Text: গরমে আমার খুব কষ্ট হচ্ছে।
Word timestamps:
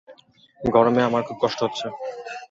গরমে 0.61 1.01
আমার 1.03 1.21
খুব 1.27 1.37
কষ্ট 1.41 1.59
হচ্ছে। 1.65 1.85